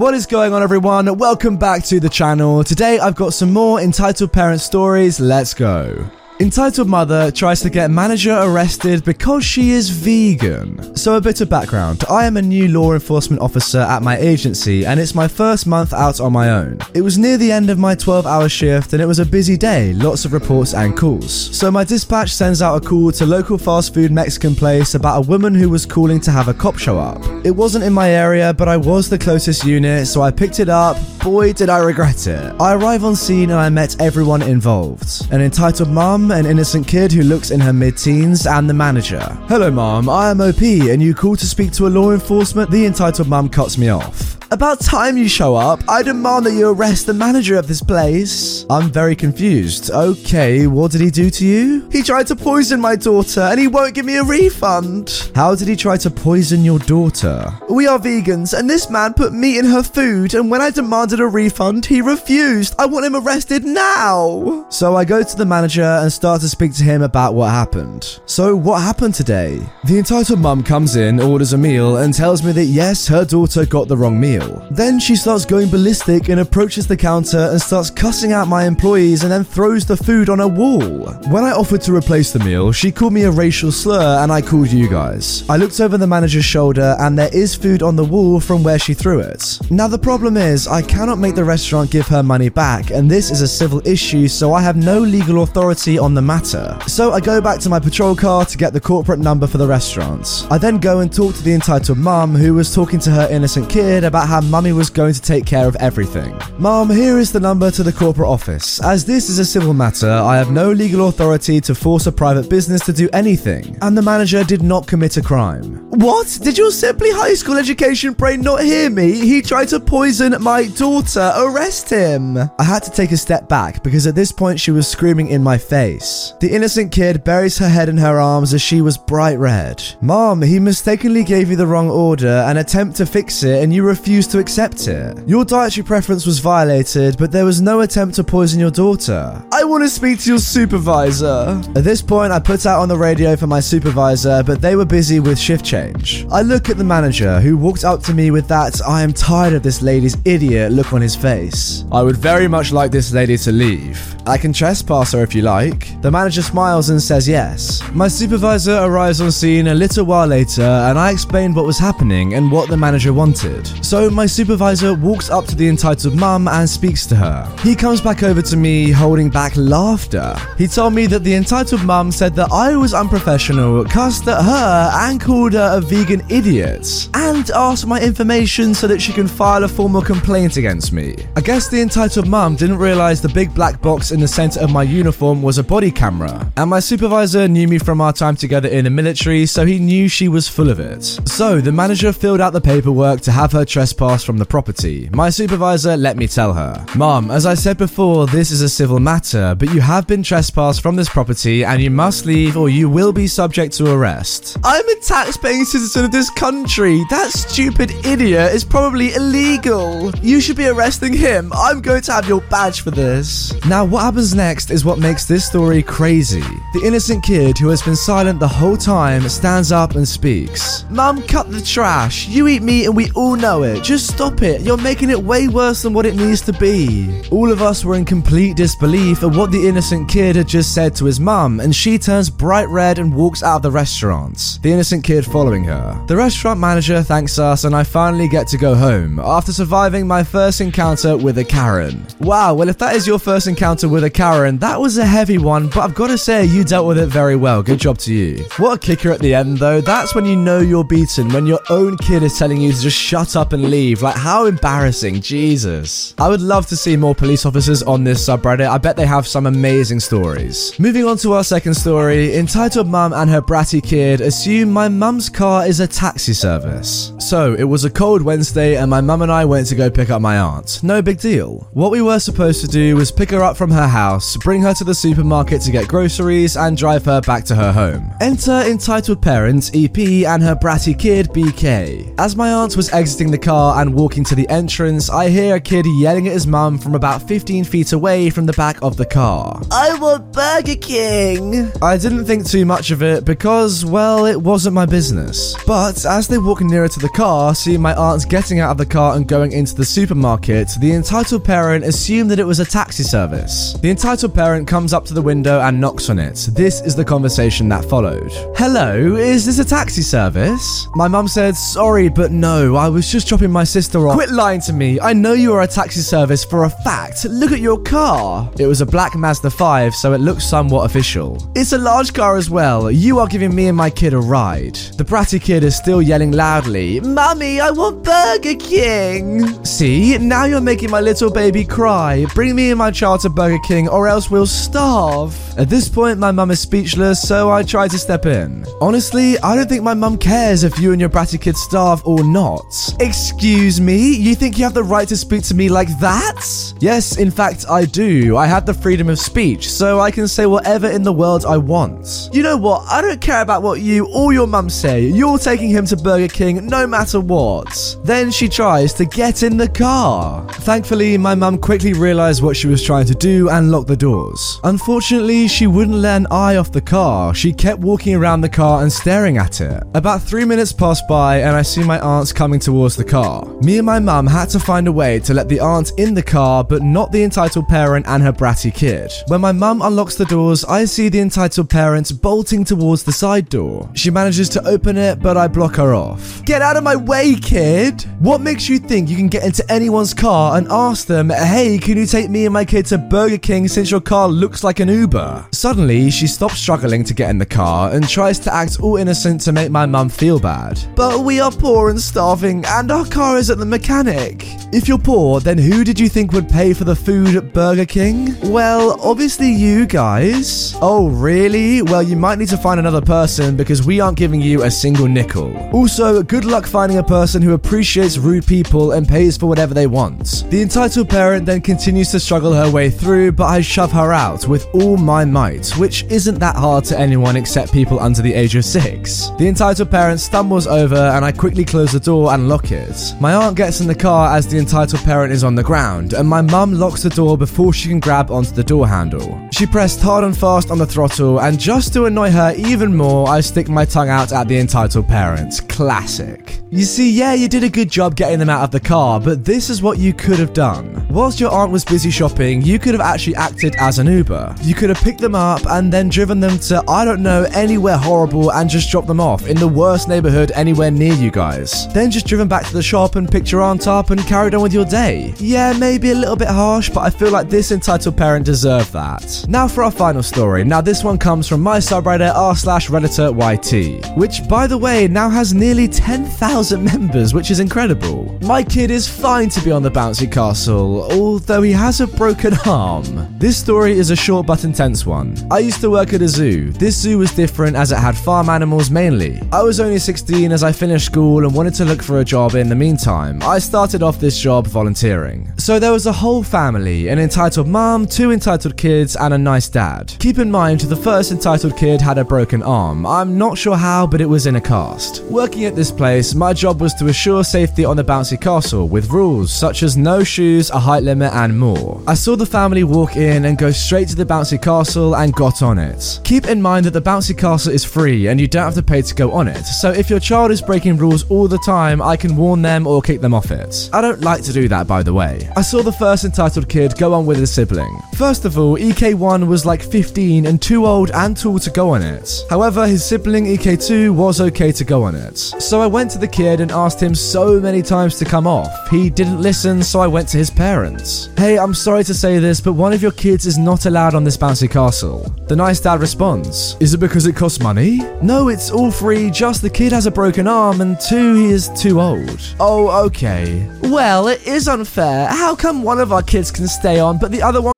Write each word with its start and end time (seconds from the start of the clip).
What 0.00 0.14
is 0.14 0.24
going 0.24 0.54
on, 0.54 0.62
everyone? 0.62 1.14
Welcome 1.18 1.58
back 1.58 1.84
to 1.84 2.00
the 2.00 2.08
channel. 2.08 2.64
Today 2.64 2.98
I've 2.98 3.14
got 3.14 3.34
some 3.34 3.52
more 3.52 3.82
entitled 3.82 4.32
parent 4.32 4.62
stories. 4.62 5.20
Let's 5.20 5.52
go. 5.52 6.10
Entitled 6.40 6.88
mother 6.88 7.30
tries 7.30 7.60
to 7.60 7.68
get 7.68 7.90
manager 7.90 8.34
arrested 8.34 9.04
because 9.04 9.44
she 9.44 9.72
is 9.72 9.90
vegan. 9.90 10.96
So, 10.96 11.16
a 11.16 11.20
bit 11.20 11.42
of 11.42 11.50
background 11.50 12.02
I 12.08 12.24
am 12.24 12.38
a 12.38 12.42
new 12.42 12.68
law 12.68 12.94
enforcement 12.94 13.42
officer 13.42 13.80
at 13.80 14.02
my 14.02 14.16
agency, 14.16 14.86
and 14.86 14.98
it's 14.98 15.14
my 15.14 15.28
first 15.28 15.66
month 15.66 15.92
out 15.92 16.18
on 16.18 16.32
my 16.32 16.48
own. 16.48 16.78
It 16.94 17.02
was 17.02 17.18
near 17.18 17.36
the 17.36 17.52
end 17.52 17.68
of 17.68 17.78
my 17.78 17.94
12 17.94 18.26
hour 18.26 18.48
shift, 18.48 18.94
and 18.94 19.02
it 19.02 19.04
was 19.04 19.18
a 19.18 19.26
busy 19.26 19.58
day, 19.58 19.92
lots 19.92 20.24
of 20.24 20.32
reports 20.32 20.72
and 20.72 20.96
calls. 20.96 21.30
So, 21.54 21.70
my 21.70 21.84
dispatch 21.84 22.32
sends 22.32 22.62
out 22.62 22.82
a 22.82 22.88
call 22.88 23.12
to 23.12 23.26
local 23.26 23.58
fast 23.58 23.92
food 23.92 24.10
Mexican 24.10 24.54
place 24.54 24.94
about 24.94 25.18
a 25.18 25.28
woman 25.28 25.54
who 25.54 25.68
was 25.68 25.84
calling 25.84 26.20
to 26.20 26.30
have 26.30 26.48
a 26.48 26.54
cop 26.54 26.78
show 26.78 26.98
up. 26.98 27.22
It 27.44 27.50
wasn't 27.50 27.84
in 27.84 27.92
my 27.92 28.08
area, 28.08 28.54
but 28.54 28.66
I 28.66 28.78
was 28.78 29.10
the 29.10 29.18
closest 29.18 29.64
unit, 29.64 30.06
so 30.06 30.22
I 30.22 30.30
picked 30.30 30.58
it 30.58 30.70
up. 30.70 30.96
Boy, 31.22 31.52
did 31.52 31.68
I 31.68 31.80
regret 31.80 32.26
it. 32.26 32.58
I 32.58 32.72
arrive 32.72 33.04
on 33.04 33.14
scene 33.14 33.50
and 33.50 33.60
I 33.60 33.68
met 33.68 34.00
everyone 34.00 34.40
involved 34.40 35.26
an 35.30 35.42
entitled 35.42 35.90
mum, 35.90 36.29
an 36.32 36.46
innocent 36.46 36.86
kid 36.86 37.12
who 37.12 37.22
looks 37.22 37.50
in 37.50 37.60
her 37.60 37.72
mid 37.72 37.96
teens, 37.96 38.46
and 38.46 38.68
the 38.68 38.74
manager. 38.74 39.20
Hello, 39.48 39.70
mom, 39.70 40.08
I 40.08 40.30
am 40.30 40.40
OP, 40.40 40.62
and 40.62 41.02
you 41.02 41.14
call 41.14 41.36
to 41.36 41.46
speak 41.46 41.72
to 41.72 41.86
a 41.86 41.88
law 41.88 42.12
enforcement? 42.12 42.70
The 42.70 42.86
entitled 42.86 43.28
mum 43.28 43.48
cuts 43.48 43.76
me 43.76 43.88
off. 43.88 44.39
About 44.52 44.80
time 44.80 45.16
you 45.16 45.28
show 45.28 45.54
up. 45.54 45.80
I 45.88 46.02
demand 46.02 46.44
that 46.46 46.54
you 46.54 46.70
arrest 46.70 47.06
the 47.06 47.14
manager 47.14 47.54
of 47.54 47.68
this 47.68 47.80
place. 47.80 48.66
I'm 48.68 48.90
very 48.90 49.14
confused. 49.14 49.92
Okay, 49.92 50.66
what 50.66 50.90
did 50.90 51.02
he 51.02 51.10
do 51.12 51.30
to 51.30 51.46
you? 51.46 51.88
He 51.92 52.02
tried 52.02 52.26
to 52.26 52.34
poison 52.34 52.80
my 52.80 52.96
daughter 52.96 53.42
and 53.42 53.60
he 53.60 53.68
won't 53.68 53.94
give 53.94 54.04
me 54.04 54.16
a 54.16 54.24
refund. 54.24 55.30
How 55.36 55.54
did 55.54 55.68
he 55.68 55.76
try 55.76 55.96
to 55.98 56.10
poison 56.10 56.64
your 56.64 56.80
daughter? 56.80 57.48
We 57.68 57.86
are 57.86 58.00
vegans 58.00 58.58
and 58.58 58.68
this 58.68 58.90
man 58.90 59.14
put 59.14 59.32
meat 59.32 59.58
in 59.58 59.66
her 59.66 59.84
food 59.84 60.34
and 60.34 60.50
when 60.50 60.60
I 60.60 60.70
demanded 60.70 61.20
a 61.20 61.28
refund, 61.28 61.86
he 61.86 62.00
refused. 62.00 62.74
I 62.76 62.86
want 62.86 63.06
him 63.06 63.14
arrested 63.14 63.64
now. 63.64 64.66
So 64.68 64.96
I 64.96 65.04
go 65.04 65.22
to 65.22 65.36
the 65.36 65.46
manager 65.46 65.84
and 65.84 66.12
start 66.12 66.40
to 66.40 66.48
speak 66.48 66.74
to 66.74 66.82
him 66.82 67.02
about 67.02 67.34
what 67.34 67.50
happened. 67.50 68.18
So 68.26 68.56
what 68.56 68.82
happened 68.82 69.14
today? 69.14 69.60
The 69.84 69.98
entitled 69.98 70.40
mum 70.40 70.64
comes 70.64 70.96
in, 70.96 71.20
orders 71.20 71.52
a 71.52 71.58
meal 71.58 71.98
and 71.98 72.12
tells 72.12 72.42
me 72.42 72.50
that 72.50 72.64
yes, 72.64 73.06
her 73.06 73.24
daughter 73.24 73.64
got 73.64 73.86
the 73.86 73.96
wrong 73.96 74.18
meal. 74.18 74.39
Then 74.70 74.98
she 74.98 75.16
starts 75.16 75.44
going 75.44 75.68
ballistic 75.70 76.28
and 76.28 76.40
approaches 76.40 76.86
the 76.86 76.96
counter 76.96 77.48
and 77.50 77.60
starts 77.60 77.90
cussing 77.90 78.32
out 78.32 78.48
my 78.48 78.64
employees 78.66 79.22
and 79.22 79.32
then 79.32 79.44
throws 79.44 79.84
the 79.84 79.96
food 79.96 80.28
on 80.28 80.40
a 80.40 80.48
wall. 80.48 81.10
When 81.28 81.44
I 81.44 81.52
offered 81.52 81.80
to 81.82 81.94
replace 81.94 82.32
the 82.32 82.38
meal, 82.40 82.72
she 82.72 82.92
called 82.92 83.12
me 83.12 83.22
a 83.24 83.30
racial 83.30 83.72
slur 83.72 84.22
and 84.22 84.32
I 84.32 84.40
called 84.42 84.68
you 84.72 84.88
guys. 84.88 85.48
I 85.48 85.56
looked 85.56 85.80
over 85.80 85.98
the 85.98 86.06
manager's 86.06 86.44
shoulder 86.44 86.96
and 86.98 87.18
there 87.18 87.34
is 87.34 87.54
food 87.54 87.82
on 87.82 87.96
the 87.96 88.04
wall 88.04 88.40
from 88.40 88.62
where 88.62 88.78
she 88.78 88.94
threw 88.94 89.20
it. 89.20 89.58
Now 89.70 89.88
the 89.88 89.98
problem 89.98 90.36
is, 90.36 90.66
I 90.66 90.82
cannot 90.82 91.18
make 91.18 91.34
the 91.34 91.44
restaurant 91.44 91.90
give 91.90 92.06
her 92.08 92.22
money 92.22 92.48
back 92.48 92.90
and 92.90 93.10
this 93.10 93.30
is 93.30 93.42
a 93.42 93.48
civil 93.48 93.86
issue 93.86 94.28
so 94.28 94.52
I 94.54 94.62
have 94.62 94.76
no 94.76 94.98
legal 94.98 95.42
authority 95.42 95.98
on 95.98 96.14
the 96.14 96.22
matter. 96.22 96.78
So 96.86 97.12
I 97.12 97.20
go 97.20 97.40
back 97.40 97.60
to 97.60 97.68
my 97.68 97.78
patrol 97.78 98.14
car 98.16 98.44
to 98.44 98.58
get 98.58 98.72
the 98.72 98.80
corporate 98.80 99.20
number 99.20 99.46
for 99.46 99.58
the 99.58 99.66
restaurant. 99.66 100.46
I 100.50 100.58
then 100.58 100.78
go 100.78 101.00
and 101.00 101.12
talk 101.12 101.34
to 101.34 101.42
the 101.42 101.52
entitled 101.52 101.98
mum 101.98 102.34
who 102.34 102.54
was 102.54 102.74
talking 102.74 103.00
to 103.00 103.10
her 103.10 103.28
innocent 103.30 103.68
kid 103.68 104.04
about 104.04 104.28
how 104.30 104.40
mummy 104.40 104.72
was 104.72 104.90
going 104.90 105.12
to 105.12 105.20
take 105.20 105.44
care 105.44 105.66
of 105.66 105.74
everything. 105.76 106.40
Mum, 106.56 106.88
here 106.88 107.18
is 107.18 107.32
the 107.32 107.40
number 107.40 107.68
to 107.68 107.82
the 107.82 107.92
corporate 107.92 108.28
office. 108.28 108.80
As 108.80 109.04
this 109.04 109.28
is 109.28 109.40
a 109.40 109.44
civil 109.44 109.74
matter, 109.74 110.08
I 110.08 110.36
have 110.36 110.52
no 110.52 110.70
legal 110.70 111.08
authority 111.08 111.60
to 111.62 111.74
force 111.74 112.06
a 112.06 112.12
private 112.12 112.48
business 112.48 112.84
to 112.86 112.92
do 112.92 113.08
anything, 113.12 113.76
and 113.82 113.98
the 113.98 114.02
manager 114.02 114.44
did 114.44 114.62
not 114.62 114.86
commit 114.86 115.16
a 115.16 115.22
crime. 115.22 115.84
What? 115.90 116.38
Did 116.42 116.56
your 116.56 116.70
simply 116.70 117.10
high 117.10 117.34
school 117.34 117.58
education 117.58 118.12
brain 118.12 118.40
not 118.40 118.62
hear 118.62 118.88
me? 118.88 119.14
He 119.14 119.42
tried 119.42 119.68
to 119.68 119.80
poison 119.80 120.36
my 120.40 120.68
daughter. 120.68 121.32
Arrest 121.36 121.90
him. 121.90 122.38
I 122.38 122.62
had 122.62 122.84
to 122.84 122.90
take 122.92 123.10
a 123.10 123.16
step 123.16 123.48
back 123.48 123.82
because 123.82 124.06
at 124.06 124.14
this 124.14 124.30
point 124.30 124.60
she 124.60 124.70
was 124.70 124.86
screaming 124.86 125.28
in 125.28 125.42
my 125.42 125.58
face. 125.58 126.34
The 126.38 126.52
innocent 126.52 126.92
kid 126.92 127.24
buries 127.24 127.58
her 127.58 127.68
head 127.68 127.88
in 127.88 127.96
her 127.98 128.20
arms 128.20 128.54
as 128.54 128.62
she 128.62 128.80
was 128.80 128.96
bright 128.96 129.38
red. 129.38 129.82
Mom, 130.00 130.40
he 130.40 130.60
mistakenly 130.60 131.24
gave 131.24 131.50
you 131.50 131.56
the 131.56 131.66
wrong 131.66 131.90
order 131.90 132.44
an 132.46 132.58
attempt 132.58 132.96
to 132.98 133.06
fix 133.06 133.42
it 133.42 133.62
and 133.62 133.74
you 133.74 133.82
refused 133.82 134.19
to 134.28 134.38
accept 134.38 134.88
it. 134.88 135.16
Your 135.28 135.44
dietary 135.44 135.84
preference 135.84 136.26
was 136.26 136.38
violated, 136.38 137.16
but 137.18 137.32
there 137.32 137.44
was 137.44 137.60
no 137.60 137.80
attempt 137.80 138.16
to 138.16 138.24
poison 138.24 138.60
your 138.60 138.70
daughter. 138.70 139.42
I 139.52 139.64
want 139.64 139.84
to 139.84 139.88
speak 139.88 140.20
to 140.20 140.30
your 140.30 140.38
supervisor. 140.38 141.60
At 141.76 141.84
this 141.84 142.02
point, 142.02 142.32
I 142.32 142.38
put 142.38 142.66
out 142.66 142.80
on 142.80 142.88
the 142.88 142.96
radio 142.96 143.36
for 143.36 143.46
my 143.46 143.60
supervisor, 143.60 144.42
but 144.42 144.60
they 144.60 144.76
were 144.76 144.84
busy 144.84 145.20
with 145.20 145.38
shift 145.38 145.64
change. 145.64 146.26
I 146.30 146.42
look 146.42 146.68
at 146.68 146.76
the 146.76 146.84
manager, 146.84 147.40
who 147.40 147.56
walked 147.56 147.84
up 147.84 148.02
to 148.04 148.14
me 148.14 148.30
with 148.30 148.48
that 148.48 148.80
I 148.86 149.02
am 149.02 149.12
tired 149.12 149.54
of 149.54 149.62
this 149.62 149.82
lady's 149.82 150.16
idiot 150.24 150.72
look 150.72 150.92
on 150.92 151.00
his 151.00 151.16
face. 151.16 151.84
I 151.92 152.02
would 152.02 152.16
very 152.16 152.48
much 152.48 152.72
like 152.72 152.90
this 152.90 153.12
lady 153.12 153.36
to 153.38 153.52
leave. 153.52 154.16
I 154.26 154.36
can 154.36 154.52
trespass 154.52 155.12
her 155.12 155.22
if 155.22 155.34
you 155.34 155.42
like. 155.42 156.00
The 156.02 156.10
manager 156.10 156.42
smiles 156.42 156.90
and 156.90 157.00
says 157.00 157.26
yes. 157.26 157.82
My 157.92 158.08
supervisor 158.08 158.78
arrives 158.82 159.20
on 159.20 159.30
scene 159.32 159.68
a 159.68 159.74
little 159.74 160.04
while 160.04 160.26
later, 160.26 160.62
and 160.62 160.98
I 160.98 161.10
explained 161.10 161.56
what 161.56 161.64
was 161.64 161.78
happening 161.78 162.34
and 162.34 162.50
what 162.50 162.68
the 162.68 162.76
manager 162.76 163.12
wanted. 163.12 163.66
So 163.84 164.09
my 164.12 164.26
supervisor 164.26 164.94
walks 164.94 165.30
up 165.30 165.44
to 165.46 165.54
the 165.54 165.68
entitled 165.68 166.16
mum 166.16 166.48
and 166.48 166.68
speaks 166.68 167.06
to 167.06 167.16
her. 167.16 167.52
He 167.62 167.74
comes 167.74 168.00
back 168.00 168.22
over 168.22 168.42
to 168.42 168.56
me 168.56 168.90
holding 168.90 169.30
back 169.30 169.56
laughter. 169.56 170.36
He 170.58 170.66
told 170.66 170.94
me 170.94 171.06
that 171.06 171.24
the 171.24 171.34
entitled 171.34 171.84
mum 171.84 172.10
said 172.10 172.34
that 172.34 172.50
I 172.50 172.76
was 172.76 172.94
unprofessional, 172.94 173.84
cussed 173.84 174.26
at 174.26 174.42
her, 174.42 174.90
and 174.94 175.20
called 175.20 175.52
her 175.52 175.76
a 175.76 175.80
vegan 175.80 176.22
idiot, 176.28 177.08
and 177.14 177.48
asked 177.50 177.86
my 177.86 178.00
information 178.00 178.74
so 178.74 178.86
that 178.86 179.00
she 179.00 179.12
can 179.12 179.28
file 179.28 179.64
a 179.64 179.68
formal 179.68 180.02
complaint 180.02 180.56
against 180.56 180.92
me. 180.92 181.14
I 181.36 181.40
guess 181.40 181.68
the 181.68 181.80
entitled 181.80 182.26
mum 182.26 182.56
didn't 182.56 182.78
realize 182.78 183.20
the 183.20 183.28
big 183.28 183.54
black 183.54 183.80
box 183.80 184.10
in 184.10 184.20
the 184.20 184.28
center 184.28 184.60
of 184.60 184.72
my 184.72 184.82
uniform 184.82 185.42
was 185.42 185.58
a 185.58 185.62
body 185.62 185.90
camera, 185.90 186.50
and 186.56 186.68
my 186.68 186.80
supervisor 186.80 187.46
knew 187.46 187.68
me 187.68 187.78
from 187.78 188.00
our 188.00 188.12
time 188.12 188.36
together 188.36 188.68
in 188.68 188.84
the 188.84 188.90
military, 188.90 189.46
so 189.46 189.64
he 189.64 189.78
knew 189.78 190.08
she 190.08 190.28
was 190.28 190.48
full 190.48 190.68
of 190.68 190.80
it. 190.80 191.04
So 191.28 191.60
the 191.60 191.72
manager 191.72 192.12
filled 192.12 192.40
out 192.40 192.52
the 192.52 192.60
paperwork 192.60 193.20
to 193.22 193.32
have 193.32 193.52
her 193.52 193.64
trespass 193.64 193.99
from 194.00 194.38
the 194.38 194.46
property. 194.46 195.10
My 195.12 195.28
supervisor 195.28 195.94
let 195.94 196.16
me 196.16 196.26
tell 196.26 196.54
her, 196.54 196.86
Mom, 196.96 197.30
as 197.30 197.44
I 197.44 197.52
said 197.52 197.76
before, 197.76 198.26
this 198.26 198.50
is 198.50 198.62
a 198.62 198.68
civil 198.68 198.98
matter, 198.98 199.54
but 199.54 199.74
you 199.74 199.82
have 199.82 200.06
been 200.06 200.22
trespassed 200.22 200.80
from 200.80 200.96
this 200.96 201.10
property 201.10 201.66
and 201.66 201.82
you 201.82 201.90
must 201.90 202.24
leave 202.24 202.56
or 202.56 202.70
you 202.70 202.88
will 202.88 203.12
be 203.12 203.26
subject 203.26 203.74
to 203.74 203.92
arrest. 203.92 204.56
I'm 204.64 204.88
a 204.88 204.94
tax-paying 205.00 205.66
citizen 205.66 206.06
of 206.06 206.12
this 206.12 206.30
country. 206.30 207.02
That 207.10 207.30
stupid 207.30 207.90
idiot 208.06 208.54
is 208.54 208.64
probably 208.64 209.12
illegal. 209.12 210.10
You 210.22 210.40
should 210.40 210.56
be 210.56 210.68
arresting 210.68 211.12
him. 211.12 211.52
I'm 211.52 211.82
going 211.82 212.00
to 212.00 212.12
have 212.12 212.26
your 212.26 212.40
badge 212.40 212.80
for 212.80 212.90
this. 212.90 213.52
Now, 213.66 213.84
what 213.84 214.00
happens 214.02 214.34
next 214.34 214.70
is 214.70 214.82
what 214.82 214.98
makes 214.98 215.26
this 215.26 215.44
story 215.44 215.82
crazy. 215.82 216.40
The 216.72 216.82
innocent 216.86 217.22
kid 217.22 217.58
who 217.58 217.68
has 217.68 217.82
been 217.82 217.96
silent 217.96 218.40
the 218.40 218.48
whole 218.48 218.78
time 218.78 219.28
stands 219.28 219.72
up 219.72 219.94
and 219.94 220.08
speaks. 220.08 220.86
Mum, 220.88 221.22
cut 221.24 221.50
the 221.52 221.60
trash. 221.60 222.28
You 222.28 222.48
eat 222.48 222.62
meat 222.62 222.86
and 222.86 222.96
we 222.96 223.10
all 223.10 223.36
know 223.36 223.62
it. 223.62 223.89
Just 223.90 224.06
stop 224.06 224.40
it. 224.42 224.60
You're 224.60 224.76
making 224.76 225.10
it 225.10 225.20
way 225.20 225.48
worse 225.48 225.82
than 225.82 225.92
what 225.92 226.06
it 226.06 226.14
needs 226.14 226.42
to 226.42 226.52
be. 226.52 227.10
All 227.32 227.50
of 227.50 227.60
us 227.60 227.84
were 227.84 227.96
in 227.96 228.04
complete 228.04 228.56
disbelief 228.56 229.24
at 229.24 229.34
what 229.34 229.50
the 229.50 229.66
innocent 229.66 230.08
kid 230.08 230.36
had 230.36 230.46
just 230.46 230.72
said 230.72 230.94
to 230.94 231.06
his 231.06 231.18
mum, 231.18 231.58
and 231.58 231.74
she 231.74 231.98
turns 231.98 232.30
bright 232.30 232.68
red 232.68 233.00
and 233.00 233.12
walks 233.12 233.42
out 233.42 233.56
of 233.56 233.62
the 233.62 233.70
restaurant, 233.72 234.60
the 234.62 234.70
innocent 234.70 235.02
kid 235.02 235.24
following 235.24 235.64
her. 235.64 236.00
The 236.06 236.16
restaurant 236.16 236.60
manager 236.60 237.02
thanks 237.02 237.36
us, 237.40 237.64
and 237.64 237.74
I 237.74 237.82
finally 237.82 238.28
get 238.28 238.46
to 238.48 238.58
go 238.58 238.76
home 238.76 239.18
after 239.18 239.52
surviving 239.52 240.06
my 240.06 240.22
first 240.22 240.60
encounter 240.60 241.16
with 241.16 241.38
a 241.38 241.44
Karen. 241.44 242.06
Wow, 242.20 242.54
well, 242.54 242.68
if 242.68 242.78
that 242.78 242.94
is 242.94 243.08
your 243.08 243.18
first 243.18 243.48
encounter 243.48 243.88
with 243.88 244.04
a 244.04 244.10
Karen, 244.10 244.58
that 244.58 244.80
was 244.80 244.98
a 244.98 245.04
heavy 245.04 245.38
one, 245.38 245.66
but 245.66 245.78
I've 245.78 245.96
got 245.96 246.10
to 246.10 246.18
say, 246.18 246.44
you 246.44 246.62
dealt 246.62 246.86
with 246.86 246.98
it 246.98 247.08
very 247.08 247.34
well. 247.34 247.60
Good 247.60 247.80
job 247.80 247.98
to 247.98 248.14
you. 248.14 248.44
What 248.58 248.76
a 248.76 248.78
kicker 248.78 249.10
at 249.10 249.18
the 249.18 249.34
end, 249.34 249.58
though. 249.58 249.80
That's 249.80 250.14
when 250.14 250.26
you 250.26 250.36
know 250.36 250.60
you're 250.60 250.84
beaten, 250.84 251.28
when 251.30 251.44
your 251.44 251.60
own 251.70 251.96
kid 251.96 252.22
is 252.22 252.38
telling 252.38 252.60
you 252.60 252.72
to 252.72 252.80
just 252.80 252.96
shut 252.96 253.34
up 253.34 253.52
and 253.52 253.64
leave. 253.70 254.02
Like, 254.02 254.16
how 254.16 254.46
embarrassing. 254.46 255.20
Jesus. 255.20 256.14
I 256.18 256.28
would 256.28 256.40
love 256.40 256.66
to 256.66 256.76
see 256.76 256.96
more 256.96 257.14
police 257.14 257.46
officers 257.46 257.82
on 257.82 258.04
this 258.04 258.26
subreddit. 258.26 258.68
I 258.68 258.78
bet 258.78 258.96
they 258.96 259.06
have 259.06 259.26
some 259.26 259.46
amazing 259.46 260.00
stories. 260.00 260.78
Moving 260.78 261.04
on 261.04 261.16
to 261.18 261.34
our 261.34 261.44
second 261.44 261.74
story, 261.74 262.36
entitled 262.36 262.88
Mum 262.88 263.12
and 263.12 263.30
Her 263.30 263.40
Bratty 263.40 263.82
Kid 263.82 264.20
Assume 264.20 264.72
My 264.72 264.88
Mum's 264.88 265.28
Car 265.28 265.66
is 265.66 265.80
a 265.80 265.86
Taxi 265.86 266.32
Service. 266.32 267.12
So, 267.18 267.54
it 267.54 267.64
was 267.64 267.84
a 267.84 267.90
cold 267.90 268.22
Wednesday, 268.22 268.76
and 268.76 268.90
my 268.90 269.00
mum 269.00 269.22
and 269.22 269.30
I 269.30 269.44
went 269.44 269.68
to 269.68 269.76
go 269.76 269.88
pick 269.90 270.10
up 270.10 270.20
my 270.20 270.38
aunt. 270.38 270.82
No 270.82 271.00
big 271.00 271.20
deal. 271.20 271.68
What 271.72 271.92
we 271.92 272.02
were 272.02 272.18
supposed 272.18 272.60
to 272.62 272.68
do 272.68 272.96
was 272.96 273.12
pick 273.12 273.30
her 273.30 273.42
up 273.42 273.56
from 273.56 273.70
her 273.70 273.86
house, 273.86 274.36
bring 274.38 274.62
her 274.62 274.74
to 274.74 274.84
the 274.84 274.94
supermarket 274.94 275.62
to 275.62 275.70
get 275.70 275.86
groceries, 275.88 276.56
and 276.56 276.76
drive 276.76 277.04
her 277.04 277.20
back 277.20 277.44
to 277.44 277.54
her 277.54 277.72
home. 277.72 278.10
Enter 278.20 278.62
entitled 278.62 279.22
parents 279.22 279.70
EP 279.74 279.98
and 280.26 280.42
her 280.42 280.56
bratty 280.56 280.98
kid 280.98 281.28
BK. 281.28 282.12
As 282.18 282.34
my 282.34 282.50
aunt 282.52 282.76
was 282.76 282.92
exiting 282.92 283.30
the 283.30 283.38
car 283.38 283.59
and 283.60 283.94
walking 283.94 284.24
to 284.24 284.34
the 284.34 284.48
entrance, 284.48 285.10
I 285.10 285.28
hear 285.28 285.56
a 285.56 285.60
kid 285.60 285.84
yelling 285.98 286.26
at 286.26 286.32
his 286.32 286.46
mum 286.46 286.78
from 286.78 286.94
about 286.94 287.26
15 287.28 287.64
feet 287.64 287.92
away 287.92 288.30
from 288.30 288.46
the 288.46 288.52
back 288.54 288.82
of 288.82 288.96
the 288.96 289.04
car. 289.04 289.60
I 289.70 289.98
want 289.98 290.32
Burger 290.32 290.76
King! 290.76 291.70
I 291.82 291.96
didn't 291.96 292.24
think 292.24 292.46
too 292.46 292.64
much 292.64 292.90
of 292.90 293.02
it 293.02 293.24
because, 293.24 293.84
well, 293.84 294.24
it 294.26 294.40
wasn't 294.40 294.74
my 294.74 294.86
business. 294.86 295.54
But 295.66 296.04
as 296.06 296.26
they 296.26 296.38
walk 296.38 296.60
nearer 296.60 296.88
to 296.88 296.98
the 297.00 297.08
car, 297.10 297.54
seeing 297.54 297.82
my 297.82 297.94
aunt 297.94 298.28
getting 298.28 298.60
out 298.60 298.70
of 298.70 298.78
the 298.78 298.86
car 298.86 299.16
and 299.16 299.28
going 299.28 299.52
into 299.52 299.74
the 299.74 299.84
supermarket, 299.84 300.68
the 300.80 300.92
entitled 300.92 301.44
parent 301.44 301.84
assumed 301.84 302.30
that 302.30 302.38
it 302.38 302.46
was 302.46 302.60
a 302.60 302.64
taxi 302.64 303.02
service. 303.02 303.74
The 303.82 303.90
entitled 303.90 304.34
parent 304.34 304.66
comes 304.66 304.92
up 304.92 305.04
to 305.06 305.14
the 305.14 305.22
window 305.22 305.60
and 305.60 305.80
knocks 305.80 306.08
on 306.08 306.18
it. 306.18 306.48
This 306.52 306.80
is 306.80 306.96
the 306.96 307.04
conversation 307.04 307.68
that 307.68 307.84
followed. 307.84 308.30
Hello, 308.56 309.16
is 309.16 309.44
this 309.46 309.58
a 309.58 309.64
taxi 309.64 310.02
service? 310.02 310.86
My 310.94 311.08
mum 311.08 311.28
said, 311.28 311.56
Sorry, 311.56 312.08
but 312.08 312.32
no, 312.32 312.76
I 312.76 312.88
was 312.88 313.10
just 313.10 313.28
dropping 313.28 313.49
my 313.50 313.64
sister 313.64 314.08
off. 314.08 314.14
Quit 314.14 314.30
lying 314.30 314.60
to 314.62 314.72
me. 314.72 315.00
I 315.00 315.12
know 315.12 315.32
you 315.32 315.52
are 315.54 315.62
a 315.62 315.66
taxi 315.66 316.00
service 316.00 316.44
for 316.44 316.64
a 316.64 316.70
fact. 316.70 317.24
Look 317.24 317.52
at 317.52 317.60
your 317.60 317.80
car. 317.80 318.50
It 318.58 318.66
was 318.66 318.80
a 318.80 318.86
black 318.86 319.14
Mazda 319.14 319.50
5, 319.50 319.94
so 319.94 320.12
it 320.12 320.18
looks 320.18 320.44
somewhat 320.44 320.84
official. 320.84 321.38
It's 321.54 321.72
a 321.72 321.78
large 321.78 322.12
car 322.12 322.36
as 322.36 322.50
well. 322.50 322.90
You 322.90 323.18
are 323.18 323.26
giving 323.26 323.54
me 323.54 323.68
and 323.68 323.76
my 323.76 323.90
kid 323.90 324.14
a 324.14 324.18
ride. 324.18 324.74
The 324.74 325.04
bratty 325.04 325.40
kid 325.40 325.64
is 325.64 325.76
still 325.76 326.00
yelling 326.00 326.32
loudly, 326.32 327.00
Mummy, 327.00 327.60
I 327.60 327.70
want 327.70 328.04
Burger 328.04 328.54
King. 328.54 329.64
See, 329.64 330.16
now 330.18 330.44
you're 330.44 330.60
making 330.60 330.90
my 330.90 331.00
little 331.00 331.30
baby 331.30 331.64
cry. 331.64 332.26
Bring 332.34 332.54
me 332.54 332.70
and 332.70 332.78
my 332.78 332.90
child 332.90 333.20
to 333.22 333.28
Burger 333.28 333.58
King 333.66 333.88
or 333.88 334.08
else 334.08 334.30
we'll 334.30 334.46
starve. 334.46 335.36
At 335.58 335.68
this 335.68 335.88
point, 335.88 336.18
my 336.18 336.30
mum 336.30 336.50
is 336.50 336.60
speechless, 336.60 337.20
so 337.20 337.50
I 337.50 337.62
try 337.62 337.88
to 337.88 337.98
step 337.98 338.26
in. 338.26 338.64
Honestly, 338.80 339.38
I 339.40 339.56
don't 339.56 339.68
think 339.68 339.82
my 339.82 339.94
mum 339.94 340.16
cares 340.16 340.64
if 340.64 340.78
you 340.78 340.92
and 340.92 341.00
your 341.00 341.10
bratty 341.10 341.40
kid 341.40 341.56
starve 341.56 342.02
or 342.06 342.22
not. 342.24 342.64
Excuse 343.00 343.39
me? 343.42 344.16
You 344.16 344.34
think 344.34 344.58
you 344.58 344.64
have 344.64 344.74
the 344.74 344.82
right 344.82 345.08
to 345.08 345.16
speak 345.16 345.42
to 345.44 345.54
me 345.54 345.68
like 345.68 345.88
that? 346.00 346.74
Yes, 346.80 347.16
in 347.16 347.30
fact, 347.30 347.64
I 347.70 347.84
do. 347.86 348.36
I 348.36 348.46
have 348.46 348.66
the 348.66 348.74
freedom 348.74 349.08
of 349.08 349.18
speech, 349.18 349.70
so 349.70 349.98
I 349.98 350.10
can 350.10 350.28
say 350.28 350.46
whatever 350.46 350.90
in 350.90 351.02
the 351.02 351.12
world 351.12 351.46
I 351.46 351.56
want. 351.56 352.28
You 352.32 352.42
know 352.42 352.56
what? 352.56 352.86
I 352.90 353.00
don't 353.00 353.20
care 353.20 353.40
about 353.40 353.62
what 353.62 353.80
you 353.80 354.06
or 354.08 354.32
your 354.32 354.46
mum 354.46 354.68
say. 354.68 355.06
You're 355.06 355.38
taking 355.38 355.70
him 355.70 355.86
to 355.86 355.96
Burger 355.96 356.28
King 356.28 356.66
no 356.66 356.86
matter 356.86 357.18
what. 357.18 357.96
Then 358.04 358.30
she 358.30 358.48
tries 358.48 358.92
to 358.94 359.06
get 359.06 359.42
in 359.42 359.56
the 359.56 359.68
car. 359.68 360.46
Thankfully, 360.48 361.16
my 361.16 361.34
mum 361.34 361.58
quickly 361.58 361.94
realized 361.94 362.42
what 362.42 362.56
she 362.56 362.66
was 362.66 362.82
trying 362.82 363.06
to 363.06 363.14
do 363.14 363.48
and 363.48 363.70
locked 363.70 363.88
the 363.88 363.96
doors. 363.96 364.60
Unfortunately, 364.64 365.48
she 365.48 365.66
wouldn't 365.66 365.96
let 365.96 366.16
an 366.16 366.26
eye 366.30 366.56
off 366.56 366.72
the 366.72 366.80
car. 366.80 367.34
She 367.34 367.52
kept 367.52 367.80
walking 367.80 368.14
around 368.14 368.42
the 368.42 368.48
car 368.48 368.82
and 368.82 368.92
staring 368.92 369.38
at 369.38 369.60
it. 369.60 369.82
About 369.94 370.22
three 370.22 370.44
minutes 370.44 370.72
passed 370.72 371.08
by, 371.08 371.38
and 371.40 371.56
I 371.56 371.62
see 371.62 371.82
my 371.82 371.98
aunts 372.00 372.32
coming 372.32 372.60
towards 372.60 372.96
the 372.96 373.04
car. 373.30 373.46
Me 373.62 373.78
and 373.78 373.86
my 373.86 373.98
mum 373.98 374.26
had 374.26 374.48
to 374.50 374.60
find 374.60 374.88
a 374.88 374.92
way 374.92 375.18
to 375.20 375.34
let 375.34 375.48
the 375.48 375.60
aunt 375.60 375.92
in 375.98 376.14
the 376.14 376.22
car, 376.22 376.64
but 376.64 376.82
not 376.82 377.12
the 377.12 377.22
entitled 377.22 377.68
parent 377.68 378.06
and 378.08 378.22
her 378.22 378.32
bratty 378.32 378.72
kid. 378.72 379.10
When 379.28 379.40
my 379.40 379.52
mum 379.52 379.82
unlocks 379.82 380.16
the 380.16 380.24
doors, 380.24 380.64
I 380.64 380.84
see 380.84 381.08
the 381.08 381.20
entitled 381.20 381.70
parent 381.70 382.10
bolting 382.20 382.64
towards 382.64 383.02
the 383.04 383.12
side 383.12 383.48
door. 383.48 383.88
She 383.94 384.10
manages 384.10 384.48
to 384.50 384.66
open 384.66 384.96
it, 384.96 385.20
but 385.20 385.36
I 385.36 385.48
block 385.48 385.76
her 385.76 385.94
off. 385.94 386.44
Get 386.44 386.62
out 386.62 386.76
of 386.76 386.84
my 386.84 386.96
way, 386.96 387.34
kid! 387.34 388.02
What 388.18 388.40
makes 388.40 388.68
you 388.68 388.78
think 388.78 389.08
you 389.08 389.16
can 389.16 389.28
get 389.28 389.44
into 389.44 389.64
anyone's 389.70 390.14
car 390.14 390.56
and 390.56 390.66
ask 390.70 391.06
them, 391.06 391.30
hey, 391.30 391.78
can 391.78 391.96
you 391.96 392.06
take 392.06 392.30
me 392.30 392.46
and 392.46 392.52
my 392.52 392.64
kid 392.64 392.86
to 392.86 392.98
Burger 392.98 393.38
King 393.38 393.68
since 393.68 393.90
your 393.90 394.00
car 394.00 394.28
looks 394.28 394.64
like 394.64 394.80
an 394.80 394.88
Uber? 394.88 395.46
Suddenly, 395.52 396.10
she 396.10 396.26
stops 396.26 396.58
struggling 396.58 397.04
to 397.04 397.14
get 397.14 397.30
in 397.30 397.38
the 397.38 397.46
car 397.46 397.92
and 397.92 398.08
tries 398.08 398.38
to 398.40 398.54
act 398.54 398.80
all 398.80 398.96
innocent 398.96 399.40
to 399.42 399.52
make 399.52 399.70
my 399.70 399.86
mum 399.86 400.08
feel 400.08 400.38
bad. 400.38 400.78
But 400.94 401.20
we 401.20 401.40
are 401.40 401.50
poor 401.50 401.90
and 401.90 402.00
starving, 402.00 402.64
and 402.66 402.90
our 402.90 403.06
car 403.06 403.19
is 403.20 403.50
at 403.50 403.58
the 403.58 403.66
mechanic. 403.66 404.46
If 404.72 404.88
you're 404.88 404.98
poor, 404.98 405.40
then 405.40 405.58
who 405.58 405.84
did 405.84 406.00
you 406.00 406.08
think 406.08 406.32
would 406.32 406.48
pay 406.48 406.72
for 406.72 406.84
the 406.84 406.96
food 406.96 407.36
at 407.36 407.52
Burger 407.52 407.84
King? 407.84 408.34
Well, 408.50 408.98
obviously 409.02 409.50
you 409.50 409.84
guys. 409.84 410.74
Oh, 410.80 411.08
really? 411.08 411.82
Well, 411.82 412.02
you 412.02 412.16
might 412.16 412.38
need 412.38 412.48
to 412.48 412.56
find 412.56 412.80
another 412.80 413.00
person 413.02 413.56
because 413.56 413.84
we 413.84 414.00
aren't 414.00 414.16
giving 414.16 414.40
you 414.40 414.62
a 414.62 414.70
single 414.70 415.06
nickel. 415.06 415.54
Also, 415.72 416.22
good 416.22 416.44
luck 416.44 416.66
finding 416.66 416.98
a 416.98 417.02
person 417.02 417.42
who 417.42 417.52
appreciates 417.52 418.16
rude 418.16 418.46
people 418.46 418.92
and 418.92 419.06
pays 419.06 419.36
for 419.36 419.46
whatever 419.46 419.74
they 419.74 419.86
want. 419.86 420.44
The 420.48 420.62
entitled 420.62 421.08
parent 421.08 421.44
then 421.44 421.60
continues 421.60 422.10
to 422.12 422.20
struggle 422.20 422.52
her 422.54 422.70
way 422.70 422.90
through, 422.90 423.32
but 423.32 423.46
I 423.46 423.60
shove 423.60 423.92
her 423.92 424.12
out 424.12 424.48
with 424.48 424.66
all 424.72 424.96
my 424.96 425.24
might, 425.24 425.68
which 425.76 426.04
isn't 426.04 426.38
that 426.38 426.56
hard 426.56 426.84
to 426.86 426.98
anyone 426.98 427.36
except 427.36 427.72
people 427.72 428.00
under 428.00 428.22
the 428.22 428.32
age 428.32 428.56
of 428.56 428.64
six. 428.64 429.30
The 429.38 429.48
entitled 429.48 429.90
parent 429.90 430.20
stumbles 430.20 430.66
over 430.66 430.96
and 430.96 431.24
I 431.24 431.32
quickly 431.32 431.64
close 431.64 431.92
the 431.92 432.00
door 432.00 432.32
and 432.32 432.48
lock 432.48 432.72
it. 432.72 433.09
My 433.18 433.34
aunt 433.34 433.56
gets 433.56 433.80
in 433.80 433.86
the 433.86 433.94
car 433.94 434.36
as 434.36 434.46
the 434.46 434.58
entitled 434.58 435.02
parent 435.02 435.32
is 435.32 435.42
on 435.42 435.54
the 435.54 435.62
ground, 435.62 436.12
and 436.12 436.28
my 436.28 436.42
mum 436.42 436.74
locks 436.74 437.02
the 437.02 437.10
door 437.10 437.36
before 437.38 437.72
she 437.72 437.88
can 437.88 438.00
grab 438.00 438.30
onto 438.30 438.52
the 438.52 438.62
door 438.64 438.86
handle. 438.86 439.40
She 439.52 439.66
pressed 439.66 440.00
hard 440.00 440.24
and 440.24 440.36
fast 440.36 440.70
on 440.70 440.78
the 440.78 440.86
throttle, 440.86 441.40
and 441.40 441.58
just 441.58 441.92
to 441.94 442.04
annoy 442.04 442.30
her 442.30 442.54
even 442.56 442.94
more, 442.94 443.28
I 443.28 443.40
stick 443.40 443.68
my 443.68 443.84
tongue 443.84 444.08
out 444.08 444.32
at 444.32 444.48
the 444.48 444.58
entitled 444.58 445.08
parent. 445.08 445.68
Classic. 445.68 446.60
You 446.70 446.84
see, 446.84 447.10
yeah, 447.10 447.34
you 447.34 447.48
did 447.48 447.64
a 447.64 447.68
good 447.68 447.90
job 447.90 448.14
getting 448.14 448.38
them 448.38 448.48
out 448.48 448.62
of 448.62 448.70
the 448.70 448.78
car, 448.78 449.18
but 449.18 449.44
this 449.44 449.70
is 449.70 449.82
what 449.82 449.98
you 449.98 450.12
could 450.12 450.38
have 450.38 450.52
done. 450.52 451.04
Whilst 451.10 451.40
your 451.40 451.50
aunt 451.50 451.72
was 451.72 451.84
busy 451.84 452.10
shopping, 452.10 452.62
you 452.62 452.78
could 452.78 452.94
have 452.94 453.00
actually 453.00 453.34
acted 453.34 453.74
as 453.76 453.98
an 453.98 454.06
Uber. 454.06 454.54
You 454.62 454.74
could 454.74 454.88
have 454.88 455.00
picked 455.00 455.20
them 455.20 455.34
up 455.34 455.62
and 455.66 455.92
then 455.92 456.08
driven 456.08 456.38
them 456.38 456.58
to, 456.60 456.84
I 456.86 457.04
don't 457.04 457.22
know, 457.22 457.44
anywhere 457.52 457.96
horrible 457.96 458.52
and 458.52 458.70
just 458.70 458.88
dropped 458.90 459.08
them 459.08 459.20
off 459.20 459.48
in 459.48 459.56
the 459.56 459.66
worst 459.66 460.08
neighborhood 460.08 460.52
anywhere 460.54 460.92
near 460.92 461.14
you 461.14 461.32
guys. 461.32 461.92
Then 461.92 462.12
just 462.12 462.26
driven 462.26 462.46
back 462.46 462.66
to 462.66 462.72
the 462.72 462.82
shop 462.82 462.99
and 463.00 463.30
picked 463.30 463.50
your 463.50 463.62
aunt 463.62 463.86
up 463.86 464.10
and 464.10 464.20
carried 464.26 464.54
on 464.54 464.62
with 464.62 464.72
your 464.72 464.84
day. 464.84 465.34
Yeah, 465.38 465.72
maybe 465.72 466.10
a 466.10 466.14
little 466.14 466.36
bit 466.36 466.48
harsh, 466.48 466.90
but 466.90 467.00
I 467.00 467.10
feel 467.10 467.30
like 467.30 467.48
this 467.48 467.72
entitled 467.72 468.16
parent 468.16 468.44
deserved 468.44 468.92
that. 468.92 469.44
Now 469.48 469.66
for 469.68 469.82
our 469.82 469.90
final 469.90 470.22
story. 470.22 470.64
Now 470.64 470.80
this 470.80 471.02
one 471.02 471.18
comes 471.18 471.48
from 471.48 471.60
my 471.60 471.78
subreddit 471.78 472.34
r 472.34 472.54
slash 472.54 472.88
redditor 472.88 473.34
yt, 473.34 474.16
which 474.16 474.46
by 474.48 474.66
the 474.66 474.78
way 474.78 475.08
now 475.08 475.28
has 475.28 475.54
nearly 475.54 475.88
10,000 475.88 476.84
members, 476.84 477.34
which 477.34 477.50
is 477.50 477.60
incredible. 477.60 478.38
My 478.42 478.62
kid 478.62 478.90
is 478.90 479.08
fine 479.08 479.48
to 479.50 479.60
be 479.62 479.70
on 479.70 479.82
the 479.82 479.90
bouncy 479.90 480.30
castle, 480.30 481.10
although 481.10 481.62
he 481.62 481.72
has 481.72 482.00
a 482.00 482.06
broken 482.06 482.54
arm. 482.66 483.38
This 483.38 483.56
story 483.56 483.92
is 483.92 484.10
a 484.10 484.16
short 484.16 484.46
but 484.46 484.64
intense 484.64 485.06
one. 485.06 485.36
I 485.50 485.58
used 485.58 485.80
to 485.80 485.90
work 485.90 486.12
at 486.12 486.22
a 486.22 486.28
zoo. 486.28 486.70
This 486.72 486.96
zoo 486.96 487.18
was 487.18 487.32
different 487.32 487.76
as 487.76 487.92
it 487.92 487.98
had 487.98 488.16
farm 488.16 488.48
animals 488.48 488.90
mainly. 488.90 489.40
I 489.52 489.62
was 489.62 489.80
only 489.80 489.98
16 489.98 490.52
as 490.52 490.62
I 490.62 490.72
finished 490.72 491.06
school 491.06 491.44
and 491.44 491.54
wanted 491.54 491.74
to 491.74 491.84
look 491.84 492.02
for 492.02 492.20
a 492.20 492.24
job 492.24 492.54
in 492.54 492.68
the 492.68 492.74
meantime. 492.80 493.40
I 493.42 493.58
started 493.60 494.02
off 494.02 494.18
this 494.18 494.38
job 494.38 494.66
volunteering. 494.66 495.52
So 495.58 495.78
there 495.78 495.92
was 495.92 496.06
a 496.06 496.12
whole 496.12 496.42
family, 496.42 497.08
an 497.08 497.18
entitled 497.18 497.68
mom, 497.68 498.06
two 498.06 498.32
entitled 498.32 498.76
kids, 498.76 499.14
and 499.14 499.34
a 499.34 499.38
nice 499.38 499.68
dad. 499.68 500.16
Keep 500.18 500.38
in 500.38 500.50
mind, 500.50 500.80
the 500.80 500.96
first 500.96 501.30
entitled 501.30 501.76
kid 501.76 502.00
had 502.00 502.16
a 502.16 502.24
broken 502.24 502.62
arm. 502.62 503.06
I'm 503.06 503.36
not 503.36 503.58
sure 503.58 503.76
how, 503.76 504.06
but 504.06 504.22
it 504.22 504.32
was 504.34 504.46
in 504.46 504.56
a 504.56 504.60
cast. 504.60 505.22
Working 505.24 505.66
at 505.66 505.76
this 505.76 505.92
place, 505.92 506.34
my 506.34 506.52
job 506.54 506.80
was 506.80 506.94
to 506.94 507.08
assure 507.08 507.44
safety 507.44 507.84
on 507.84 507.98
the 507.98 508.04
bouncy 508.12 508.40
castle 508.40 508.88
with 508.88 509.10
rules 509.10 509.52
such 509.52 509.82
as 509.82 509.98
no 509.98 510.24
shoes, 510.24 510.70
a 510.70 510.78
height 510.78 511.02
limit, 511.02 511.32
and 511.34 511.60
more. 511.60 512.02
I 512.06 512.14
saw 512.14 512.34
the 512.34 512.46
family 512.46 512.82
walk 512.82 513.16
in 513.16 513.44
and 513.44 513.58
go 513.58 513.70
straight 513.70 514.08
to 514.08 514.16
the 514.16 514.24
bouncy 514.24 514.60
castle 514.60 515.14
and 515.14 515.34
got 515.34 515.60
on 515.60 515.78
it. 515.78 516.20
Keep 516.24 516.46
in 516.46 516.62
mind 516.62 516.86
that 516.86 516.94
the 516.94 517.02
bouncy 517.02 517.36
castle 517.36 517.74
is 517.74 517.84
free 517.84 518.28
and 518.28 518.40
you 518.40 518.48
don't 518.48 518.64
have 518.64 518.74
to 518.74 518.82
pay 518.82 519.02
to 519.02 519.14
go 519.14 519.32
on 519.32 519.48
it, 519.48 519.64
so 519.64 519.90
if 519.90 520.08
your 520.08 520.20
child 520.20 520.50
is 520.50 520.62
breaking 520.62 520.96
rules 520.96 521.28
all 521.30 521.46
the 521.46 521.58
time, 521.58 522.00
I 522.00 522.16
can 522.16 522.36
warn 522.36 522.62
them 522.62 522.69
or 522.78 523.02
kick 523.02 523.20
them 523.20 523.34
off 523.34 523.50
it. 523.50 523.90
I 523.92 524.00
don't 524.00 524.20
like 524.20 524.42
to 524.44 524.52
do 524.52 524.68
that, 524.68 524.86
by 524.86 525.02
the 525.02 525.12
way. 525.12 525.48
I 525.56 525.62
saw 525.62 525.82
the 525.82 525.92
first 525.92 526.24
entitled 526.24 526.68
kid 526.68 526.96
go 526.96 527.12
on 527.12 527.26
with 527.26 527.38
his 527.38 527.52
sibling. 527.52 527.98
First 528.16 528.44
of 528.44 528.58
all, 528.58 528.76
EK1 528.76 529.46
was 529.46 529.66
like 529.66 529.82
15 529.82 530.46
and 530.46 530.60
too 530.60 530.86
old 530.86 531.10
and 531.10 531.36
tall 531.36 531.58
to 531.58 531.70
go 531.70 531.90
on 531.90 532.02
it. 532.02 532.44
However, 532.48 532.86
his 532.86 533.04
sibling 533.04 533.46
EK2 533.46 534.14
was 534.14 534.40
okay 534.40 534.72
to 534.72 534.84
go 534.84 535.02
on 535.02 535.14
it. 535.14 535.38
So 535.38 535.80
I 535.80 535.86
went 535.86 536.10
to 536.12 536.18
the 536.18 536.28
kid 536.28 536.60
and 536.60 536.70
asked 536.70 537.02
him 537.02 537.14
so 537.14 537.58
many 537.60 537.82
times 537.82 538.16
to 538.18 538.24
come 538.24 538.46
off. 538.46 538.88
He 538.88 539.10
didn't 539.10 539.40
listen, 539.40 539.82
so 539.82 540.00
I 540.00 540.06
went 540.06 540.28
to 540.28 540.38
his 540.38 540.50
parents. 540.50 541.30
Hey, 541.36 541.58
I'm 541.58 541.74
sorry 541.74 542.04
to 542.04 542.14
say 542.14 542.38
this, 542.38 542.60
but 542.60 542.74
one 542.74 542.92
of 542.92 543.02
your 543.02 543.12
kids 543.12 543.46
is 543.46 543.58
not 543.58 543.86
allowed 543.86 544.14
on 544.14 544.24
this 544.24 544.36
bouncy 544.36 544.70
castle. 544.70 545.20
The 545.48 545.56
nice 545.56 545.80
dad 545.80 546.00
responds, 546.00 546.76
Is 546.80 546.94
it 546.94 546.98
because 546.98 547.26
it 547.26 547.36
costs 547.36 547.60
money? 547.60 548.00
No, 548.22 548.48
it's 548.48 548.70
all 548.70 548.90
free, 548.90 549.30
just 549.30 549.62
the 549.62 549.70
kid 549.70 549.92
has 549.92 550.06
a 550.06 550.10
broken 550.10 550.46
arm, 550.46 550.80
and 550.80 550.98
two, 551.00 551.34
he 551.34 551.46
is 551.46 551.68
too 551.70 552.00
old. 552.00 552.40
Oh, 552.62 553.06
okay. 553.06 553.66
Well, 553.84 554.28
it 554.28 554.46
is 554.46 554.68
unfair. 554.68 555.28
How 555.28 555.56
come 555.56 555.82
one 555.82 555.98
of 555.98 556.12
our 556.12 556.22
kids 556.22 556.50
can 556.50 556.68
stay 556.68 557.00
on, 557.00 557.16
but 557.16 557.32
the 557.32 557.40
other 557.42 557.62
one? 557.62 557.72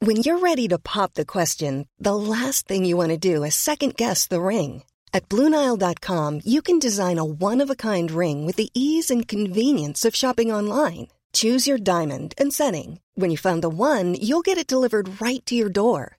When 0.00 0.16
you're 0.16 0.38
ready 0.38 0.68
to 0.68 0.78
pop 0.78 1.14
the 1.14 1.24
question, 1.24 1.86
the 1.98 2.14
last 2.14 2.68
thing 2.68 2.84
you 2.84 2.96
want 2.96 3.10
to 3.10 3.16
do 3.16 3.44
is 3.44 3.54
second 3.54 3.96
guess 3.96 4.26
the 4.26 4.40
ring. 4.40 4.82
At 5.14 5.28
Bluenile.com, 5.28 6.40
you 6.44 6.60
can 6.60 6.78
design 6.78 7.18
a 7.18 7.24
one 7.24 7.60
of 7.62 7.70
a 7.70 7.76
kind 7.76 8.10
ring 8.10 8.44
with 8.44 8.56
the 8.56 8.70
ease 8.74 9.10
and 9.10 9.28
convenience 9.28 10.04
of 10.04 10.14
shopping 10.14 10.52
online. 10.52 11.08
Choose 11.32 11.66
your 11.66 11.78
diamond 11.78 12.34
and 12.36 12.52
setting. 12.52 13.00
When 13.14 13.30
you 13.30 13.38
find 13.38 13.62
the 13.62 13.68
one, 13.68 14.14
you'll 14.14 14.42
get 14.42 14.58
it 14.58 14.66
delivered 14.66 15.20
right 15.22 15.44
to 15.46 15.54
your 15.54 15.70
door. 15.70 16.18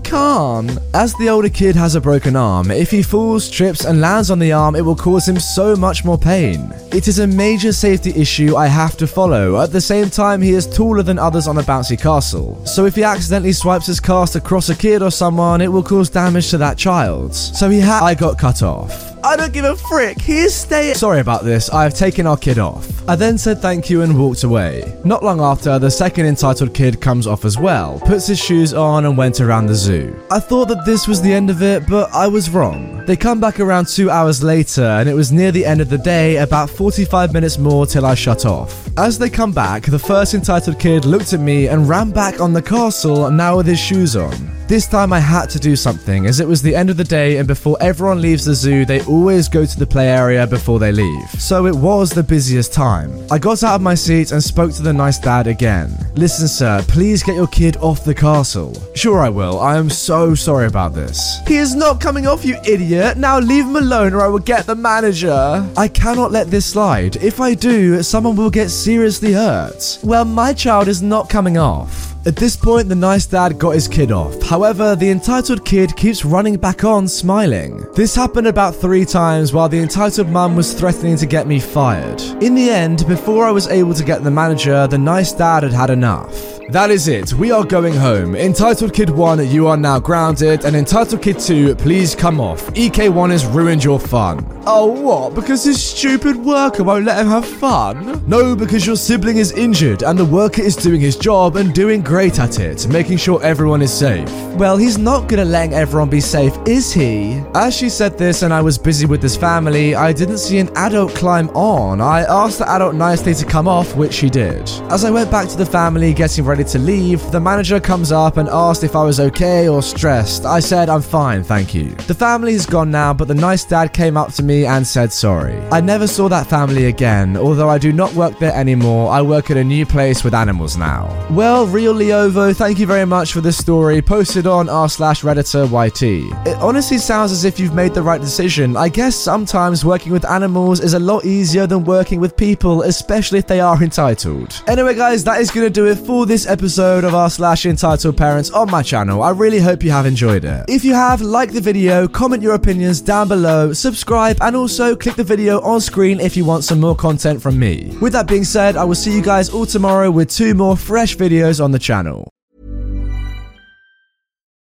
Calm. 0.00 0.70
As 0.94 1.14
the 1.14 1.28
older 1.28 1.48
kid 1.48 1.76
has 1.76 1.94
a 1.94 2.00
broken 2.00 2.36
arm, 2.36 2.70
if 2.70 2.90
he 2.90 3.02
falls, 3.02 3.48
trips, 3.50 3.84
and 3.84 4.00
lands 4.00 4.30
on 4.30 4.38
the 4.38 4.52
arm, 4.52 4.76
it 4.76 4.84
will 4.84 4.96
cause 4.96 5.28
him 5.28 5.38
so 5.38 5.74
much 5.76 6.04
more 6.04 6.18
pain. 6.18 6.72
It 6.92 7.08
is 7.08 7.18
a 7.18 7.26
major 7.26 7.72
safety 7.72 8.10
issue 8.10 8.56
I 8.56 8.66
have 8.66 8.96
to 8.98 9.06
follow. 9.06 9.60
At 9.60 9.72
the 9.72 9.80
same 9.80 10.10
time, 10.10 10.42
he 10.42 10.52
is 10.52 10.66
taller 10.66 11.02
than 11.02 11.18
others 11.18 11.46
on 11.46 11.58
a 11.58 11.62
bouncy 11.62 12.00
castle. 12.00 12.64
So 12.66 12.84
if 12.84 12.94
he 12.94 13.02
accidentally 13.02 13.52
swipes 13.52 13.86
his 13.86 14.00
cast 14.00 14.36
across 14.36 14.68
a 14.68 14.74
kid 14.74 15.02
or 15.02 15.10
someone, 15.10 15.60
it 15.60 15.68
will 15.68 15.82
cause 15.82 16.10
damage 16.10 16.50
to 16.50 16.58
that 16.58 16.78
child. 16.78 17.34
So 17.34 17.70
he 17.70 17.80
had. 17.80 18.02
I 18.02 18.14
got 18.14 18.38
cut 18.38 18.62
off. 18.62 19.12
I 19.24 19.36
don't 19.36 19.52
give 19.52 19.64
a 19.64 19.76
frick. 19.76 20.20
He 20.20 20.38
is 20.38 20.54
staying. 20.54 20.96
Sorry 20.96 21.20
about 21.20 21.44
this. 21.44 21.70
I 21.70 21.84
have 21.84 21.94
taken 21.94 22.26
our 22.26 22.36
kid 22.36 22.58
off. 22.58 23.08
I 23.08 23.14
then 23.14 23.38
said 23.38 23.62
thank 23.62 23.88
you 23.88 24.02
and 24.02 24.18
walked 24.18 24.42
away. 24.42 24.98
Not 25.04 25.22
long 25.22 25.40
after, 25.40 25.78
the 25.78 25.90
second 25.90 26.26
entitled 26.26 26.74
kid 26.74 27.00
comes 27.00 27.26
off 27.28 27.44
as 27.44 27.56
well, 27.56 28.00
puts 28.00 28.26
his 28.26 28.40
shoes 28.40 28.74
on, 28.74 29.04
and 29.04 29.16
went 29.16 29.40
around 29.40 29.66
the 29.66 29.74
zoo. 29.82 30.16
I 30.30 30.38
thought 30.38 30.68
that 30.68 30.84
this 30.86 31.08
was 31.08 31.20
the 31.20 31.32
end 31.32 31.50
of 31.50 31.62
it, 31.62 31.86
but 31.88 32.08
I 32.12 32.26
was 32.28 32.50
wrong. 32.50 33.04
They 33.04 33.16
come 33.16 33.40
back 33.40 33.58
around 33.58 33.88
two 33.88 34.10
hours 34.10 34.42
later, 34.42 34.84
and 34.84 35.08
it 35.08 35.14
was 35.14 35.32
near 35.32 35.50
the 35.50 35.66
end 35.66 35.80
of 35.80 35.88
the 35.88 35.98
day, 35.98 36.36
about 36.36 36.70
45 36.70 37.32
minutes 37.32 37.58
more 37.58 37.84
till 37.84 38.06
I 38.06 38.14
shut 38.14 38.46
off. 38.46 38.88
As 38.96 39.18
they 39.18 39.28
come 39.28 39.52
back, 39.52 39.84
the 39.84 39.98
first 39.98 40.34
entitled 40.34 40.78
kid 40.78 41.04
looked 41.04 41.32
at 41.32 41.40
me 41.40 41.66
and 41.66 41.88
ran 41.88 42.10
back 42.10 42.40
on 42.40 42.52
the 42.52 42.62
castle, 42.62 43.30
now 43.30 43.56
with 43.56 43.66
his 43.66 43.80
shoes 43.80 44.14
on. 44.14 44.61
This 44.72 44.86
time 44.86 45.12
I 45.12 45.20
had 45.20 45.50
to 45.50 45.58
do 45.58 45.76
something, 45.76 46.24
as 46.24 46.40
it 46.40 46.48
was 46.48 46.62
the 46.62 46.74
end 46.74 46.88
of 46.88 46.96
the 46.96 47.04
day, 47.04 47.36
and 47.36 47.46
before 47.46 47.76
everyone 47.82 48.22
leaves 48.22 48.46
the 48.46 48.54
zoo, 48.54 48.86
they 48.86 49.04
always 49.04 49.46
go 49.46 49.66
to 49.66 49.78
the 49.78 49.86
play 49.86 50.08
area 50.08 50.46
before 50.46 50.78
they 50.78 50.90
leave. 50.90 51.28
So 51.32 51.66
it 51.66 51.74
was 51.74 52.08
the 52.08 52.22
busiest 52.22 52.72
time. 52.72 53.12
I 53.30 53.36
got 53.36 53.62
out 53.62 53.74
of 53.74 53.82
my 53.82 53.94
seat 53.94 54.32
and 54.32 54.42
spoke 54.42 54.72
to 54.72 54.82
the 54.82 54.94
nice 54.94 55.18
dad 55.18 55.46
again. 55.46 55.94
Listen, 56.14 56.48
sir, 56.48 56.82
please 56.88 57.22
get 57.22 57.34
your 57.34 57.48
kid 57.48 57.76
off 57.82 58.06
the 58.06 58.14
castle. 58.14 58.72
Sure, 58.94 59.20
I 59.20 59.28
will. 59.28 59.60
I 59.60 59.76
am 59.76 59.90
so 59.90 60.34
sorry 60.34 60.68
about 60.68 60.94
this. 60.94 61.40
He 61.46 61.56
is 61.56 61.74
not 61.74 62.00
coming 62.00 62.26
off, 62.26 62.42
you 62.42 62.56
idiot. 62.66 63.18
Now 63.18 63.40
leave 63.40 63.66
him 63.66 63.76
alone 63.76 64.14
or 64.14 64.22
I 64.22 64.28
will 64.28 64.38
get 64.38 64.64
the 64.64 64.74
manager. 64.74 65.68
I 65.76 65.86
cannot 65.88 66.32
let 66.32 66.50
this 66.50 66.64
slide. 66.64 67.16
If 67.16 67.42
I 67.42 67.52
do, 67.52 68.02
someone 68.02 68.36
will 68.36 68.48
get 68.48 68.70
seriously 68.70 69.34
hurt. 69.34 69.98
Well, 70.02 70.24
my 70.24 70.54
child 70.54 70.88
is 70.88 71.02
not 71.02 71.28
coming 71.28 71.58
off. 71.58 72.11
At 72.24 72.36
this 72.36 72.54
point, 72.54 72.88
the 72.88 72.94
nice 72.94 73.26
dad 73.26 73.58
got 73.58 73.74
his 73.74 73.88
kid 73.88 74.12
off. 74.12 74.40
However, 74.42 74.94
the 74.94 75.10
entitled 75.10 75.64
kid 75.64 75.96
keeps 75.96 76.24
running 76.24 76.56
back 76.56 76.84
on, 76.84 77.08
smiling. 77.08 77.84
This 77.94 78.14
happened 78.14 78.46
about 78.46 78.76
three 78.76 79.04
times 79.04 79.52
while 79.52 79.68
the 79.68 79.80
entitled 79.80 80.28
mum 80.28 80.54
was 80.54 80.72
threatening 80.72 81.16
to 81.16 81.26
get 81.26 81.48
me 81.48 81.58
fired. 81.58 82.20
In 82.40 82.54
the 82.54 82.70
end, 82.70 83.08
before 83.08 83.44
I 83.44 83.50
was 83.50 83.66
able 83.66 83.94
to 83.94 84.04
get 84.04 84.22
the 84.22 84.30
manager, 84.30 84.86
the 84.86 84.98
nice 84.98 85.32
dad 85.32 85.64
had 85.64 85.72
had 85.72 85.90
enough. 85.90 86.61
That 86.68 86.90
is 86.90 87.08
it. 87.08 87.32
We 87.34 87.50
are 87.50 87.64
going 87.64 87.94
home. 87.94 88.34
Entitled 88.34 88.94
Kid 88.94 89.10
1, 89.10 89.48
you 89.48 89.66
are 89.66 89.76
now 89.76 89.98
grounded, 89.98 90.64
and 90.64 90.76
Entitled 90.76 91.20
Kid 91.20 91.38
2, 91.38 91.74
please 91.74 92.14
come 92.14 92.40
off. 92.40 92.66
EK1 92.74 93.30
has 93.30 93.44
ruined 93.44 93.84
your 93.84 93.98
fun. 93.98 94.46
Oh, 94.64 94.86
what? 94.86 95.34
Because 95.34 95.64
his 95.64 95.82
stupid 95.82 96.36
worker 96.36 96.84
won't 96.84 97.04
let 97.04 97.18
him 97.18 97.26
have 97.26 97.44
fun? 97.44 98.22
No, 98.26 98.54
because 98.54 98.86
your 98.86 98.96
sibling 98.96 99.38
is 99.38 99.52
injured, 99.52 100.02
and 100.02 100.18
the 100.18 100.24
worker 100.24 100.62
is 100.62 100.76
doing 100.76 101.00
his 101.00 101.16
job 101.16 101.56
and 101.56 101.74
doing 101.74 102.00
great 102.00 102.38
at 102.38 102.60
it, 102.60 102.86
making 102.88 103.18
sure 103.18 103.42
everyone 103.42 103.82
is 103.82 103.92
safe. 103.92 104.30
Well, 104.54 104.76
he's 104.76 104.98
not 104.98 105.28
gonna 105.28 105.44
letting 105.44 105.74
everyone 105.74 106.10
be 106.10 106.20
safe, 106.20 106.56
is 106.66 106.92
he? 106.92 107.42
As 107.54 107.74
she 107.74 107.88
said 107.88 108.16
this 108.16 108.42
and 108.42 108.54
I 108.54 108.62
was 108.62 108.78
busy 108.78 109.04
with 109.06 109.20
this 109.20 109.36
family, 109.36 109.94
I 109.94 110.12
didn't 110.12 110.38
see 110.38 110.58
an 110.58 110.70
adult 110.76 111.14
climb 111.14 111.48
on. 111.50 112.00
I 112.00 112.20
asked 112.22 112.58
the 112.58 112.70
adult 112.70 112.94
nicely 112.94 113.34
to 113.34 113.44
come 113.44 113.66
off, 113.66 113.96
which 113.96 114.12
she 114.12 114.30
did. 114.30 114.70
As 114.90 115.04
I 115.04 115.10
went 115.10 115.30
back 115.30 115.48
to 115.48 115.56
the 115.56 115.66
family 115.66 116.14
getting 116.14 116.44
ready 116.44 116.51
to 116.60 116.78
leave, 116.78 117.22
the 117.30 117.40
manager 117.40 117.80
comes 117.80 118.12
up 118.12 118.36
and 118.36 118.46
asked 118.50 118.84
if 118.84 118.94
I 118.94 119.02
was 119.02 119.18
okay 119.18 119.68
or 119.68 119.82
stressed. 119.82 120.44
I 120.44 120.60
said, 120.60 120.90
I'm 120.90 121.00
fine, 121.00 121.42
thank 121.42 121.74
you. 121.74 121.90
The 122.06 122.14
family 122.14 122.52
is 122.52 122.66
gone 122.66 122.90
now, 122.90 123.14
but 123.14 123.26
the 123.26 123.34
nice 123.34 123.64
dad 123.64 123.94
came 123.94 124.18
up 124.18 124.32
to 124.34 124.42
me 124.42 124.66
and 124.66 124.86
said 124.86 125.10
sorry. 125.10 125.58
I 125.72 125.80
never 125.80 126.06
saw 126.06 126.28
that 126.28 126.48
family 126.48 126.84
again, 126.84 127.38
although 127.38 127.70
I 127.70 127.78
do 127.78 127.90
not 127.90 128.12
work 128.12 128.38
there 128.38 128.52
anymore. 128.52 129.10
I 129.10 129.22
work 129.22 129.50
at 129.50 129.56
a 129.56 129.64
new 129.64 129.86
place 129.86 130.22
with 130.22 130.34
animals 130.34 130.76
now. 130.76 131.08
Well, 131.30 131.66
Real 131.66 131.94
Leovo, 131.94 132.54
thank 132.54 132.78
you 132.78 132.86
very 132.86 133.06
much 133.06 133.32
for 133.32 133.40
this 133.40 133.56
story 133.56 134.02
posted 134.02 134.46
on 134.46 134.68
r 134.68 134.90
slash 134.90 135.22
redditor 135.22 135.64
YT. 135.66 136.02
It 136.46 136.58
honestly 136.58 136.98
sounds 136.98 137.32
as 137.32 137.46
if 137.46 137.58
you've 137.58 137.74
made 137.74 137.94
the 137.94 138.02
right 138.02 138.20
decision. 138.20 138.76
I 138.76 138.90
guess 138.90 139.16
sometimes 139.16 139.86
working 139.86 140.12
with 140.12 140.28
animals 140.28 140.80
is 140.80 140.92
a 140.92 140.98
lot 140.98 141.24
easier 141.24 141.66
than 141.66 141.84
working 141.84 142.20
with 142.20 142.36
people, 142.36 142.82
especially 142.82 143.38
if 143.38 143.46
they 143.46 143.60
are 143.60 143.82
entitled. 143.82 144.62
Anyway, 144.66 144.94
guys, 144.94 145.24
that 145.24 145.40
is 145.40 145.50
to 145.62 145.70
do 145.70 145.86
it 145.86 145.96
for 145.96 146.26
this 146.26 146.41
episode 146.46 147.04
of 147.04 147.14
r 147.14 147.30
slash 147.30 147.66
entitled 147.66 148.16
parents 148.16 148.50
on 148.50 148.70
my 148.70 148.82
channel. 148.82 149.22
I 149.22 149.30
really 149.30 149.60
hope 149.60 149.82
you 149.82 149.90
have 149.90 150.06
enjoyed 150.06 150.44
it. 150.44 150.64
If 150.68 150.84
you 150.84 150.94
have, 150.94 151.20
like 151.20 151.52
the 151.52 151.60
video, 151.60 152.08
comment 152.08 152.42
your 152.42 152.54
opinions 152.54 153.00
down 153.00 153.28
below, 153.28 153.72
subscribe, 153.72 154.38
and 154.40 154.56
also 154.56 154.96
click 154.96 155.16
the 155.16 155.24
video 155.24 155.60
on 155.60 155.80
screen 155.80 156.20
if 156.20 156.36
you 156.36 156.44
want 156.44 156.64
some 156.64 156.80
more 156.80 156.96
content 156.96 157.40
from 157.42 157.58
me. 157.58 157.96
With 158.00 158.12
that 158.14 158.26
being 158.26 158.44
said, 158.44 158.76
I 158.76 158.84
will 158.84 158.94
see 158.94 159.14
you 159.14 159.22
guys 159.22 159.50
all 159.50 159.66
tomorrow 159.66 160.10
with 160.10 160.30
two 160.30 160.54
more 160.54 160.76
fresh 160.76 161.16
videos 161.16 161.62
on 161.62 161.70
the 161.70 161.78
channel. 161.78 162.28